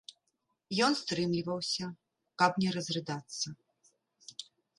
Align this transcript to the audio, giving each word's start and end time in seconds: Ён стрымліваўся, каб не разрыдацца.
Ён 0.85 0.93
стрымліваўся, 1.01 1.85
каб 2.43 2.51
не 2.65 2.69
разрыдацца. 2.77 3.47